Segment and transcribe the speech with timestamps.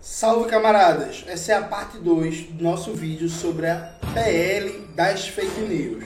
[0.00, 1.24] Salve camaradas!
[1.26, 6.04] Essa é a parte 2 do nosso vídeo sobre a PL das fake news.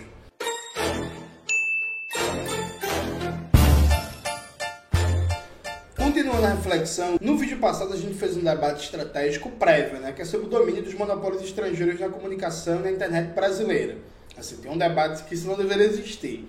[5.95, 10.23] Continuando a reflexão, no vídeo passado a gente fez um debate estratégico prévio, né, que
[10.23, 13.99] é sobre o domínio dos monopólios estrangeiros na comunicação na internet brasileira.
[14.39, 16.49] Assim, tem um debate que isso não deveria existir.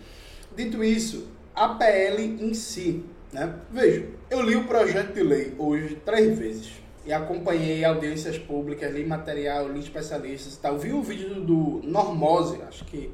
[0.55, 3.03] Dito isso, a PL em si,
[3.33, 3.53] né?
[3.69, 9.05] Veja, eu li o projeto de lei hoje três vezes e acompanhei audiências públicas, li
[9.05, 10.77] material, li especialistas e tal.
[10.77, 13.11] Vi o vídeo do, Normose, acho que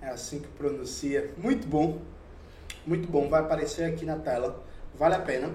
[0.00, 1.30] é assim que pronuncia.
[1.38, 1.98] Muito bom,
[2.86, 4.62] muito bom, vai aparecer aqui na tela,
[4.94, 5.50] vale a pena.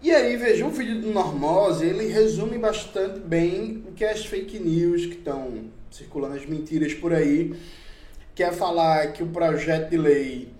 [0.00, 4.24] E aí, veja, o vídeo do Normose, ele resume bastante bem o que é as
[4.24, 7.54] fake news que estão circulando, as mentiras por aí,
[8.34, 10.52] que é falar que o projeto de lei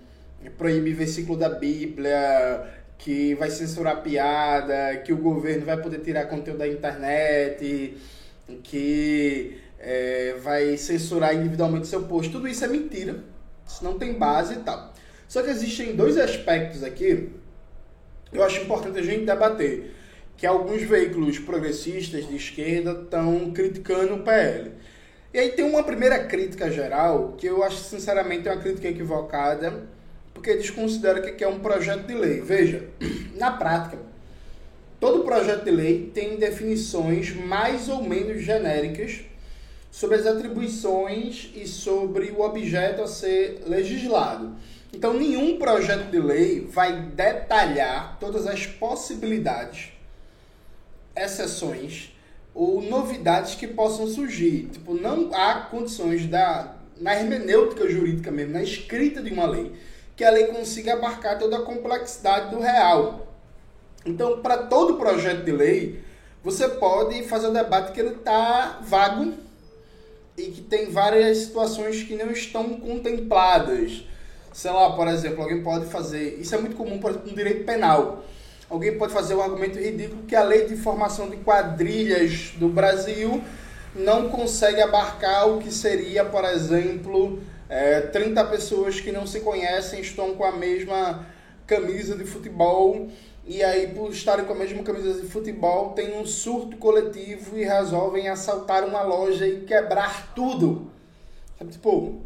[0.57, 6.59] proíbe versículo da Bíblia, que vai censurar piada, que o governo vai poder tirar conteúdo
[6.59, 7.97] da internet,
[8.61, 12.29] que é, vai censurar individualmente seu post.
[12.29, 13.23] Tudo isso é mentira.
[13.65, 14.93] Isso não tem base e tal.
[15.29, 17.29] Só que existem dois aspectos aqui
[18.29, 19.95] que eu acho importante a gente debater.
[20.35, 24.71] Que alguns veículos progressistas de esquerda estão criticando o PL.
[25.33, 29.87] E aí tem uma primeira crítica geral que eu acho sinceramente uma crítica equivocada
[30.39, 32.39] porque eles consideram que é um projeto de lei.
[32.39, 32.87] Veja,
[33.35, 33.99] na prática,
[34.99, 39.19] todo projeto de lei tem definições mais ou menos genéricas
[39.91, 44.55] sobre as atribuições e sobre o objeto a ser legislado.
[44.93, 49.91] Então, nenhum projeto de lei vai detalhar todas as possibilidades,
[51.15, 52.15] exceções
[52.55, 54.69] ou novidades que possam surgir.
[54.71, 59.71] Tipo, não há condições da na hermenêutica jurídica mesmo, na escrita de uma lei,
[60.19, 63.25] que a lei consiga abarcar toda a complexidade do real.
[64.05, 66.03] Então, para todo projeto de lei,
[66.43, 69.33] você pode fazer o debate que ele está vago
[70.37, 74.03] e que tem várias situações que não estão contempladas.
[74.51, 76.37] Sei lá, por exemplo, alguém pode fazer.
[76.37, 78.25] Isso é muito comum, por exemplo, no direito penal.
[78.69, 83.41] Alguém pode fazer um argumento ridículo que a lei de formação de quadrilhas do Brasil
[83.95, 90.01] não consegue abarcar o que seria, por exemplo, é, 30 pessoas que não se conhecem
[90.01, 91.25] estão com a mesma
[91.67, 93.09] camisa de futebol
[93.45, 97.63] e aí por estarem com a mesma camisa de futebol tem um surto coletivo e
[97.63, 100.91] resolvem assaltar uma loja e quebrar tudo.
[101.69, 102.21] Tipo,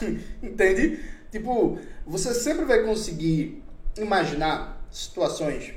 [0.42, 1.02] entende?
[1.30, 3.62] Tipo, você sempre vai conseguir
[3.96, 5.72] imaginar situações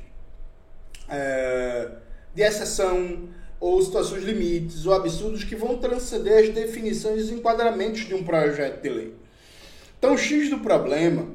[1.08, 1.90] é,
[2.34, 8.16] de exceção, ou situações limites ou absurdos que vão transcender as definições e enquadramentos de
[8.16, 9.16] um projeto de lei.
[9.98, 11.28] Então, o X do problema,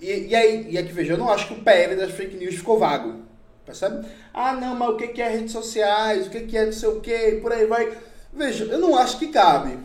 [0.00, 2.54] e, e aí, e aqui veja, eu não acho que o PL das fake news
[2.54, 3.20] ficou vago,
[3.64, 4.06] percebe?
[4.32, 7.32] Ah, não, mas o que é redes sociais, o que é não sei o que,
[7.42, 7.96] por aí vai.
[8.32, 9.78] Veja, eu não acho que cabe.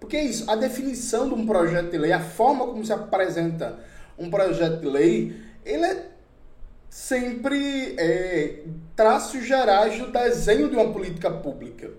[0.00, 3.78] Porque é isso, a definição de um projeto de lei, a forma como se apresenta
[4.18, 6.11] um projeto de lei, ele é
[6.92, 8.64] sempre é,
[8.94, 11.90] traços gerais do desenho de uma política pública.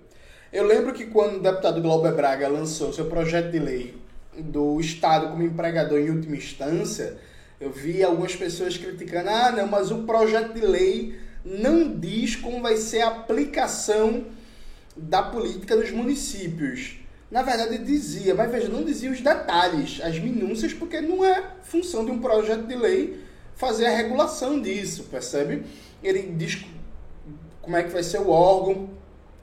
[0.51, 3.95] Eu lembro que quando o deputado Glauber Braga lançou seu projeto de lei
[4.37, 7.17] do Estado como empregador em última instância,
[7.59, 12.61] eu vi algumas pessoas criticando: ah, não, mas o projeto de lei não diz como
[12.61, 14.25] vai ser a aplicação
[14.95, 16.99] da política nos municípios.
[17.31, 22.05] Na verdade, dizia, mas veja, não dizia os detalhes, as minúcias, porque não é função
[22.05, 23.22] de um projeto de lei
[23.55, 25.63] fazer a regulação disso, percebe?
[26.03, 26.65] Ele diz
[27.61, 28.89] como é que vai ser o órgão,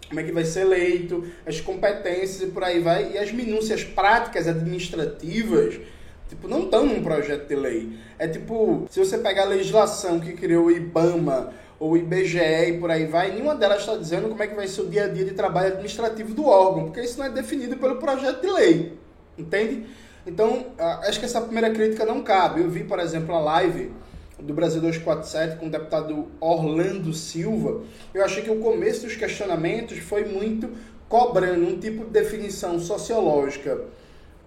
[0.09, 3.85] como é que vai ser eleito, as competências e por aí vai, e as minúcias
[3.85, 5.81] práticas administrativas,
[6.29, 7.97] tipo, não estão num projeto de lei.
[8.19, 12.79] É tipo, se você pegar a legislação que criou o IBAMA ou o IBGE e
[12.79, 15.09] por aí vai, nenhuma delas está dizendo como é que vai ser o dia a
[15.09, 18.99] dia de trabalho administrativo do órgão, porque isso não é definido pelo projeto de lei,
[19.39, 19.87] entende?
[20.27, 22.61] Então, acho que essa primeira crítica não cabe.
[22.61, 23.93] Eu vi, por exemplo, a live
[24.39, 27.83] do Brasil 247 com o deputado Orlando Silva.
[28.13, 30.71] Eu achei que o começo dos questionamentos foi muito
[31.09, 33.81] cobrando um tipo de definição sociológica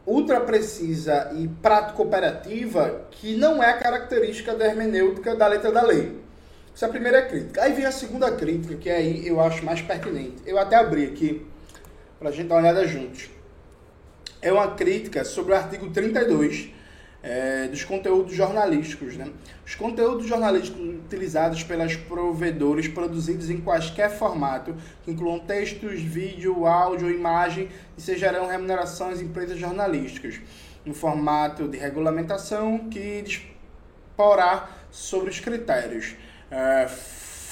[0.06, 6.22] ultra precisa e prático-operativa que não é a característica da hermenêutica da letra da lei.
[6.76, 7.62] Essa é a primeira crítica.
[7.62, 10.36] Aí vem a segunda crítica, que aí eu acho mais pertinente.
[10.46, 11.46] Eu até abri aqui
[12.20, 13.30] para a gente dar uma olhada juntos
[14.44, 16.70] é uma crítica sobre o artigo 32
[17.24, 19.16] é, dos conteúdos jornalísticos.
[19.16, 19.32] Né?
[19.66, 27.10] Os conteúdos jornalísticos utilizados pelas provedores produzidos em quaisquer formato, que incluam textos, vídeo, áudio
[27.10, 30.42] imagem, e sejam remuneração às empresas jornalísticas,
[30.86, 36.16] no formato de regulamentação que disporá sobre os critérios.
[36.52, 36.88] É,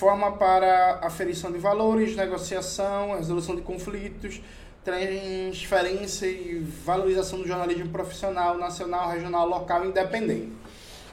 [0.02, 4.42] forma para aferição de valores, negociação, resolução de conflitos,
[4.84, 10.54] transferência e valorização do jornalismo profissional, nacional, regional, local independente.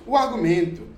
[0.06, 0.88] O argumento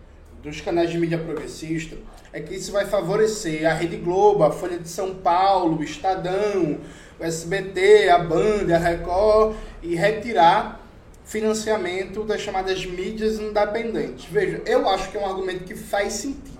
[0.40, 1.96] dos canais de mídia progressista
[2.32, 6.78] é que isso vai favorecer a Rede Globo, a Folha de São Paulo, o Estadão,
[7.18, 10.80] o SBT, a Band, a Record e retirar
[11.24, 14.26] financiamento das chamadas mídias independentes.
[14.26, 16.59] Veja, eu acho que é um argumento que faz sentido.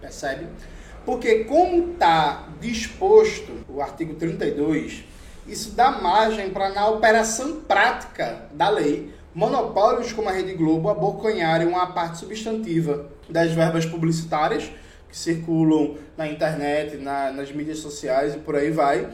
[0.00, 0.46] Percebe?
[1.04, 5.04] Porque como está disposto o artigo 32,
[5.46, 11.66] isso dá margem para na operação prática da lei, monopólios como a Rede Globo abocanharem
[11.66, 14.70] uma parte substantiva das verbas publicitárias
[15.08, 19.08] que circulam na internet, na, nas mídias sociais e por aí vai.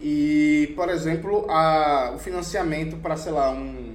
[0.00, 3.94] E, por exemplo, a, o financiamento para, sei lá, um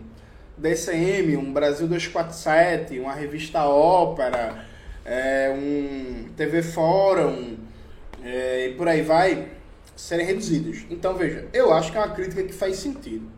[0.58, 4.66] DCM, um Brasil 247, uma revista Ópera,
[5.06, 7.58] é, um TV Fórum
[8.24, 9.50] é, e por aí vai,
[9.96, 10.86] serem reduzidos.
[10.90, 13.30] Então, veja, eu acho que é uma crítica que faz sentido.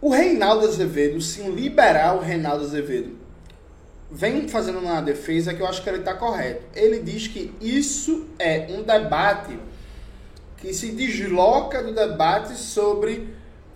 [0.00, 3.18] O Reinaldo Azevedo, sim, liberal Reinaldo Azevedo,
[4.10, 6.62] vem fazendo uma defesa que eu acho que ele está correto.
[6.74, 9.58] Ele diz que isso é um debate
[10.56, 13.28] que se desloca do debate sobre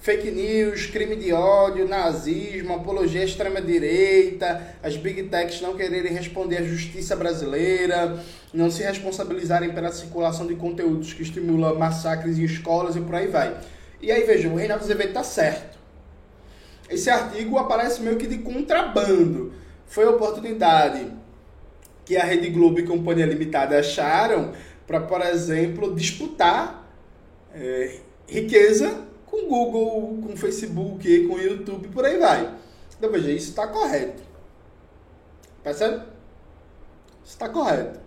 [0.02, 6.56] fake news, crime de ódio, nazismo, apologia à extrema-direita, as big techs não quererem responder
[6.56, 8.18] à justiça brasileira,
[8.52, 13.28] não se responsabilizarem pela circulação de conteúdos que estimulam massacres em escolas e por aí
[13.28, 13.56] vai.
[14.00, 15.78] E aí, veja, o Reinaldo Azevedo está certo.
[16.90, 19.52] Esse artigo aparece meio que de contrabando.
[19.86, 21.12] Foi a oportunidade
[22.04, 24.52] que a Rede Globo e Companhia Limitada acharam
[24.84, 26.90] para, por exemplo, disputar
[27.54, 29.11] é, riqueza
[29.52, 32.54] Google, com Facebook, com YouTube, por aí vai.
[32.96, 34.22] Então veja, isso está correto.
[35.62, 35.96] Percebe?
[37.22, 38.00] Isso está correto.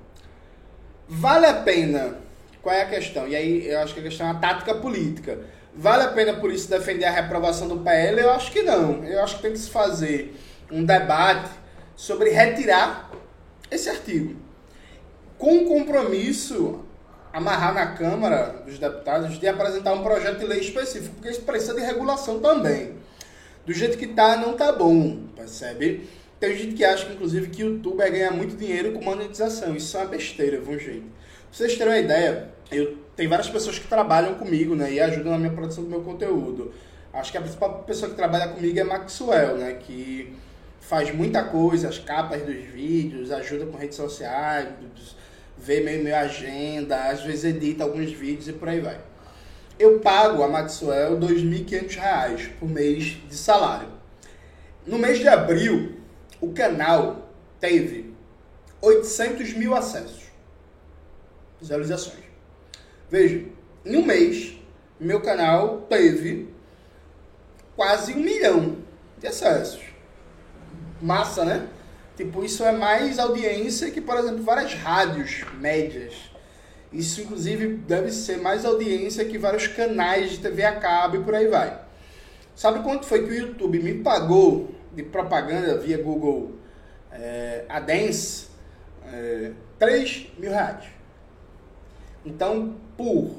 [1.08, 2.18] Vale a pena?
[2.64, 3.28] Qual é a questão?
[3.28, 5.40] E aí eu acho que a questão é a tática política.
[5.76, 8.20] Vale a pena por isso defender a reprovação do PL?
[8.20, 9.04] Eu acho que não.
[9.04, 10.36] Eu acho que tem que se fazer
[10.72, 11.52] um debate
[11.96, 13.12] sobre retirar
[13.70, 14.36] esse artigo.
[15.38, 16.85] Com compromisso
[17.36, 21.74] amarrar na Câmara dos Deputados de apresentar um projeto de lei específico, porque isso precisa
[21.74, 22.94] de regulação também.
[23.66, 26.08] Do jeito que tá, não tá bom, percebe?
[26.40, 29.76] Tem gente que acha, inclusive, que o YouTube vai ganhar muito dinheiro com monetização.
[29.76, 31.02] Isso é uma besteira, viu, gente?
[31.02, 35.34] Pra vocês terem uma ideia, eu tem várias pessoas que trabalham comigo, né, e ajudam
[35.34, 36.74] na minha produção do meu conteúdo.
[37.12, 40.34] Acho que a principal pessoa que trabalha comigo é Maxwell, né, que
[40.80, 44.70] faz muita coisa, as capas dos vídeos, ajuda com redes sociais,
[45.58, 49.00] vê meio minha agenda, às vezes edita alguns vídeos e por aí vai.
[49.78, 53.90] Eu pago a Maxwell R$ 2.500 por mês de salário.
[54.86, 56.00] No mês de abril,
[56.40, 57.30] o canal
[57.60, 58.14] teve
[58.82, 60.24] 800 mil acessos,
[61.60, 62.24] visualizações.
[63.10, 63.46] Veja,
[63.86, 64.56] em um mês,
[65.00, 66.50] meu canal teve
[67.76, 68.78] quase um milhão
[69.20, 69.82] de acessos.
[71.02, 71.68] Massa, né?
[72.16, 76.14] Tipo, isso é mais audiência que, por exemplo, várias rádios médias.
[76.92, 81.36] Isso, inclusive, deve ser mais audiência que vários canais de TV a cabo e por
[81.36, 81.82] aí vai.
[82.56, 86.54] Sabe quanto foi que o YouTube me pagou de propaganda via Google
[87.12, 88.48] é, AdSense?
[89.12, 90.86] É, 3 mil reais.
[92.26, 93.36] Então, por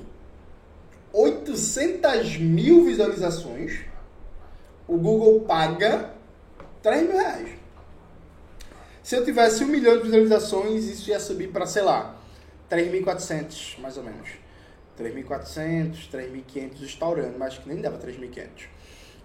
[1.14, 3.80] 800 mil visualizações,
[4.86, 6.10] o Google paga
[6.82, 7.48] 3 mil reais.
[9.06, 12.16] Se eu tivesse um milhão de visualizações, isso ia subir para, sei lá,
[12.68, 14.30] 3.400, mais ou menos.
[15.00, 18.48] 3.400, 3.500 estourando, mas que nem dava 3.500.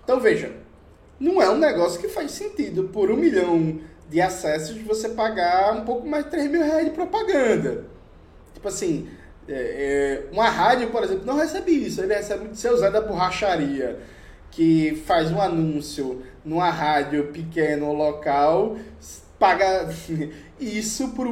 [0.03, 0.53] Então veja,
[1.19, 5.83] não é um negócio que faz sentido por um milhão de acessos você pagar um
[5.83, 7.85] pouco mais de 3 mil reais de propaganda.
[8.53, 9.09] Tipo assim,
[9.47, 12.01] é, é, uma rádio, por exemplo, não recebe isso.
[12.01, 13.97] Ele recebe de seu Zé da Borracharia,
[14.51, 18.77] que faz um anúncio numa rádio pequeno local,
[19.41, 19.89] paga
[20.59, 21.27] isso por,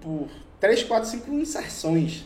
[0.00, 0.28] por
[0.60, 2.24] 3, 4, 5 inserções.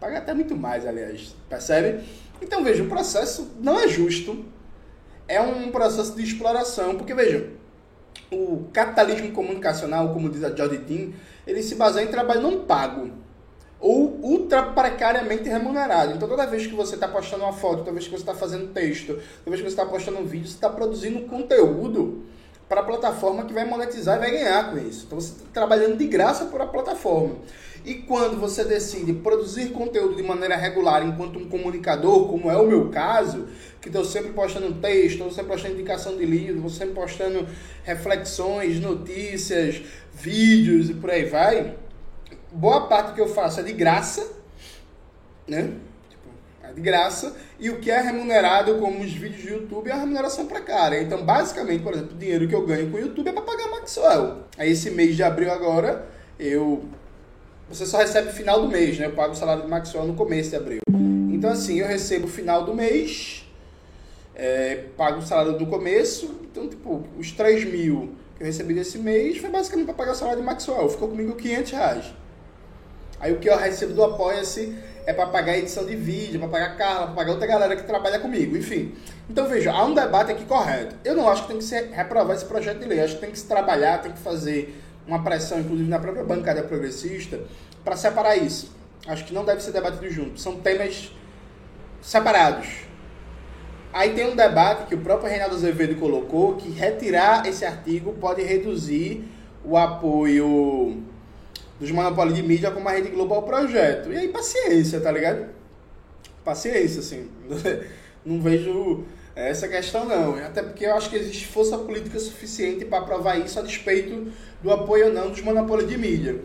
[0.00, 2.02] Paga até muito mais, aliás, percebe?
[2.40, 4.46] Então veja, o processo não é justo.
[5.28, 7.50] É um processo de exploração, porque veja,
[8.32, 11.10] o capitalismo comunicacional, como diz a Jody Dean,
[11.46, 13.10] ele se baseia em trabalho não pago
[13.78, 16.14] ou ultra precariamente remunerado.
[16.14, 18.72] Então, toda vez que você está postando uma foto, toda vez que você está fazendo
[18.72, 22.24] texto, toda vez que você está postando um vídeo, você está produzindo conteúdo
[22.68, 25.04] para a plataforma que vai monetizar e vai ganhar com isso.
[25.06, 27.36] Então você está trabalhando de graça para a plataforma.
[27.84, 32.66] E quando você decide produzir conteúdo de maneira regular enquanto um comunicador, como é o
[32.66, 33.46] meu caso,
[33.80, 37.46] que estou sempre postando texto, estou sempre postando indicação de livro, estou sempre postando
[37.84, 39.80] reflexões, notícias,
[40.12, 41.76] vídeos e por aí vai,
[42.50, 44.32] boa parte que eu faço é de graça,
[45.46, 45.74] né?
[46.68, 47.34] É de graça.
[47.58, 51.00] E o que é remunerado, como os vídeos do YouTube, é a remuneração cara.
[51.00, 53.68] Então, basicamente, por exemplo, o dinheiro que eu ganho com o YouTube é pra pagar
[53.70, 54.38] Maxwell.
[54.58, 56.06] Aí, esse mês de abril agora,
[56.38, 56.84] eu...
[57.68, 59.06] Você só recebe final do mês, né?
[59.06, 60.80] Eu pago o salário do Maxwell no começo de abril.
[61.32, 63.44] Então, assim, eu recebo final do mês,
[64.34, 66.34] é, pago o salário do começo.
[66.50, 70.14] Então, tipo, os 3 mil que eu recebi desse mês foi basicamente para pagar o
[70.14, 70.88] salário de Maxwell.
[70.88, 72.14] Ficou comigo 500 reais.
[73.18, 76.48] Aí o que eu recebo do Apoia-se é para pagar a edição de vídeo, para
[76.48, 78.92] pagar Carla, para pagar outra galera que trabalha comigo, enfim.
[79.30, 80.96] Então veja, há um debate aqui correto.
[81.04, 83.30] Eu não acho que tem que ser reprovar esse projeto de lei, acho que tem
[83.30, 87.40] que se trabalhar, tem que fazer uma pressão, inclusive na própria bancada progressista,
[87.84, 88.74] para separar isso.
[89.06, 91.12] Acho que não deve ser debatido junto, são temas
[92.02, 92.66] separados.
[93.92, 98.42] Aí tem um debate que o próprio Reinaldo Azevedo colocou que retirar esse artigo pode
[98.42, 99.24] reduzir
[99.64, 101.02] o apoio
[101.78, 104.12] dos monopólios de mídia como a Rede Globo ao projeto.
[104.12, 105.46] E aí, paciência, tá ligado?
[106.44, 107.28] Paciência, assim.
[108.24, 109.04] Não vejo
[109.36, 110.34] essa questão, não.
[110.36, 114.72] Até porque eu acho que existe força política suficiente para aprovar isso a despeito do
[114.72, 116.40] apoio ou não dos monopólios de mídia.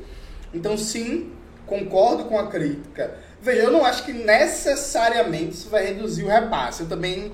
[0.53, 1.31] Então, sim,
[1.65, 3.15] concordo com a crítica.
[3.41, 6.83] Veja, eu não acho que necessariamente isso vai reduzir o repasse.
[6.83, 7.31] Eu também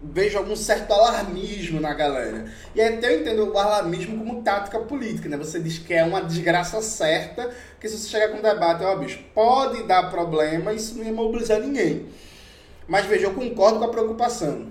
[0.00, 2.52] vejo algum certo alarmismo na galera.
[2.74, 5.36] E até eu entendo o alarmismo como tática política, né?
[5.36, 7.50] Você diz que é uma desgraça certa,
[7.80, 11.12] que se você chegar com um debate, ó, bicho, pode dar problema, isso não ia
[11.12, 12.06] mobilizar ninguém.
[12.86, 14.68] Mas veja, eu concordo com a preocupação.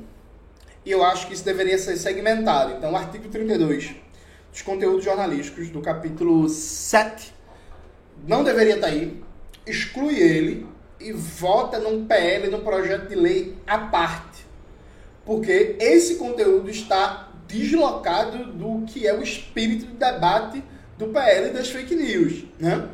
[0.86, 2.74] E eu acho que isso deveria ser segmentado.
[2.74, 3.96] Então, o artigo 32
[4.52, 7.34] dos conteúdos jornalísticos do capítulo 7
[8.26, 9.22] não deveria estar aí.
[9.66, 10.66] Exclui ele
[11.00, 14.27] e vota num PL, num projeto de lei à parte
[15.28, 20.64] porque esse conteúdo está deslocado do que é o espírito do debate
[20.98, 22.88] do PL e das fake news, né?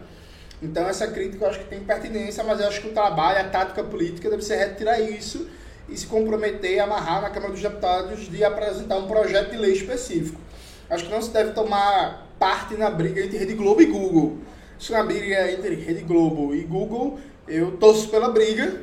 [0.60, 3.50] Então essa crítica eu acho que tem pertinência, mas eu acho que o trabalho, a
[3.50, 5.48] tática política deve ser retirar isso
[5.88, 9.74] e se comprometer a amarrar na Câmara dos Deputados de apresentar um projeto de lei
[9.74, 10.42] específico.
[10.90, 14.40] Acho que não se deve tomar parte na briga entre Rede Globo e Google.
[14.80, 18.82] Se na briga entre Rede Globo e Google, eu torço pela briga,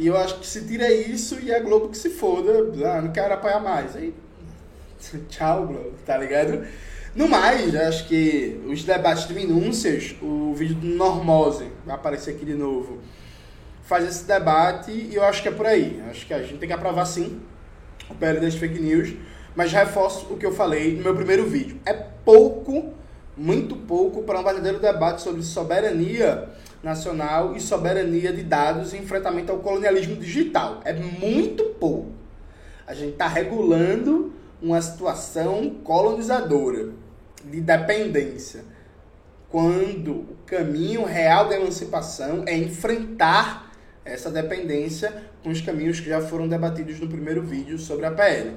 [0.00, 3.12] e eu acho que se tira isso e a Globo que se foda, ah, não
[3.12, 3.94] quero apoiar mais.
[3.94, 4.14] Aí,
[5.28, 6.66] tchau, Globo, tá ligado?
[7.14, 12.46] No mais, acho que os debates de minúcias, o vídeo do Normose, vai aparecer aqui
[12.46, 13.00] de novo,
[13.82, 16.02] faz esse debate e eu acho que é por aí.
[16.08, 17.38] Acho que a gente tem que aprovar sim
[18.08, 19.12] o PL das fake news,
[19.54, 21.78] mas reforço o que eu falei no meu primeiro vídeo.
[21.84, 22.94] É pouco,
[23.36, 26.48] muito pouco, para um verdadeiro debate sobre soberania
[26.82, 30.80] nacional e soberania de dados e enfrentamento ao colonialismo digital.
[30.84, 32.12] É muito pouco.
[32.86, 36.90] A gente está regulando uma situação colonizadora,
[37.44, 38.64] de dependência,
[39.48, 43.72] quando o caminho real da emancipação é enfrentar
[44.04, 48.56] essa dependência com os caminhos que já foram debatidos no primeiro vídeo sobre a PL.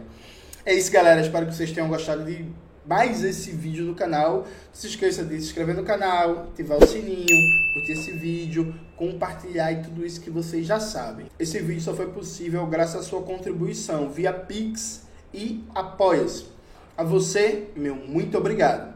[0.66, 1.22] É isso, galera.
[1.22, 2.46] Espero que vocês tenham gostado de
[2.86, 4.40] mais esse vídeo no canal.
[4.40, 9.72] Não se esqueça de se inscrever no canal, ativar o sininho, curtir esse vídeo, compartilhar
[9.72, 11.28] e tudo isso que vocês já sabem.
[11.40, 16.46] Esse vídeo só foi possível graças à sua contribuição via Pix e Apoia-se.
[16.98, 18.94] A você, meu muito obrigado.